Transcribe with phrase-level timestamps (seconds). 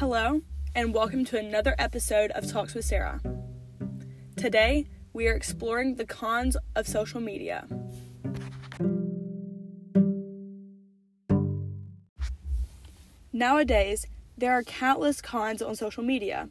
[0.00, 0.40] Hello,
[0.74, 3.20] and welcome to another episode of Talks with Sarah.
[4.34, 7.66] Today, we are exploring the cons of social media.
[13.30, 14.06] Nowadays,
[14.38, 16.48] there are countless cons on social media.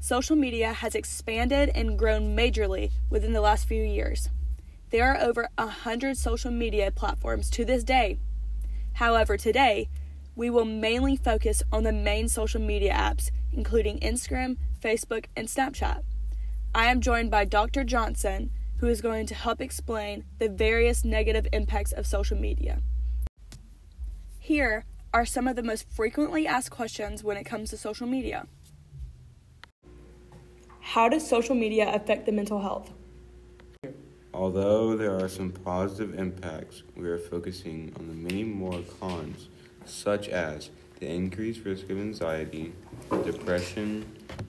[0.00, 4.30] Social media has expanded and grown majorly within the last few years.
[4.90, 8.18] There are over a hundred social media platforms to this day.
[8.94, 9.88] However, today,
[10.40, 16.02] we will mainly focus on the main social media apps, including Instagram, Facebook, and Snapchat.
[16.74, 17.84] I am joined by Dr.
[17.84, 22.80] Johnson, who is going to help explain the various negative impacts of social media.
[24.38, 28.46] Here are some of the most frequently asked questions when it comes to social media.
[30.80, 32.90] How does social media affect the mental health?
[34.32, 39.48] Although there are some positive impacts, we are focusing on the many more cons,
[39.84, 42.72] such as the increased risk of anxiety,
[43.24, 44.04] depression,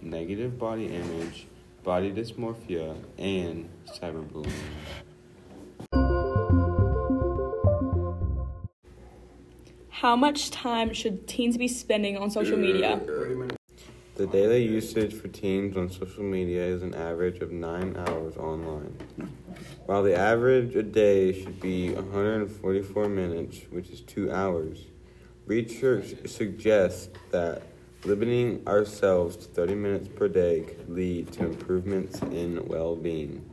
[0.00, 1.46] negative body image,
[1.84, 4.52] body dysmorphia, and cyberbullying.
[9.90, 13.00] How much time should teens be spending on social media?
[14.16, 18.96] The daily usage for teens on social media is an average of 9 hours online.
[19.84, 24.86] While the average a day should be 144 minutes, which is 2 hours,
[25.44, 27.64] research suggests that
[28.06, 33.44] limiting ourselves to 30 minutes per day could lead to improvements in well being.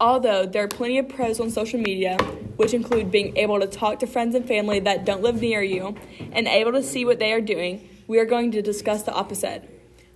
[0.00, 2.16] Although there are plenty of pros on social media,
[2.56, 5.96] which include being able to talk to friends and family that don't live near you
[6.30, 9.68] and able to see what they are doing, we are going to discuss the opposite.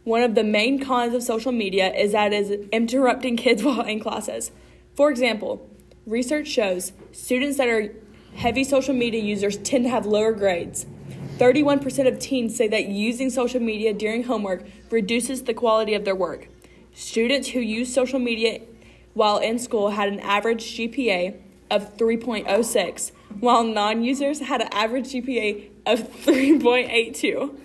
[0.04, 3.82] One of the main cons of social media is that it is interrupting kids while
[3.82, 4.52] in classes.
[4.94, 5.68] For example,
[6.06, 7.92] research shows students that are
[8.36, 10.86] heavy social media users tend to have lower grades.
[11.38, 16.14] 31% of teens say that using social media during homework reduces the quality of their
[16.14, 16.46] work.
[16.94, 18.60] Students who use social media
[19.14, 21.36] while in school had an average GPA
[21.70, 27.58] of 3.06, while non users had an average GPA of 3.82.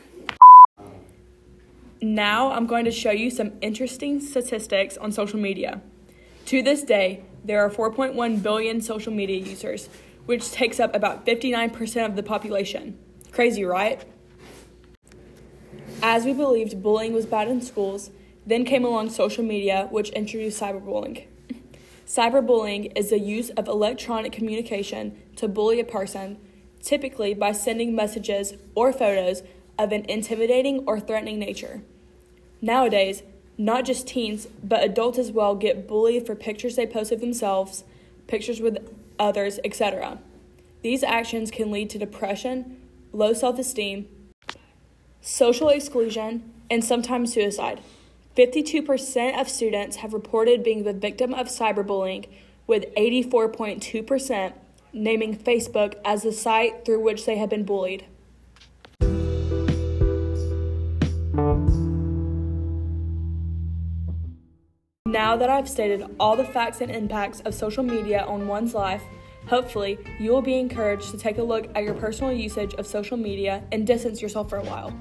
[2.02, 5.82] Now I'm going to show you some interesting statistics on social media.
[6.46, 9.90] To this day, there are 4.1 billion social media users,
[10.26, 12.98] which takes up about 59% of the population.
[13.32, 14.04] Crazy, right?
[16.02, 18.12] As we believed bullying was bad in schools,
[18.46, 21.26] then came along social media, which introduced cyberbullying.
[22.08, 26.38] Cyberbullying is the use of electronic communication to bully a person,
[26.82, 29.44] typically by sending messages or photos
[29.78, 31.82] of an intimidating or threatening nature.
[32.62, 33.24] Nowadays,
[33.58, 37.84] not just teens, but adults as well get bullied for pictures they post of themselves,
[38.26, 38.78] pictures with
[39.20, 40.20] others, etc.
[40.84, 42.78] These actions can lead to depression,
[43.12, 44.08] low self esteem,
[45.20, 47.82] social exclusion, and sometimes suicide.
[48.38, 52.28] 52% of students have reported being the victim of cyberbullying,
[52.68, 54.54] with 84.2%
[54.94, 58.06] naming Facebook as the site through which they have been bullied.
[65.08, 69.02] Now that I've stated all the facts and impacts of social media on one's life,
[69.48, 73.18] hopefully you will be encouraged to take a look at your personal usage of social
[73.18, 74.94] media and distance yourself for a while.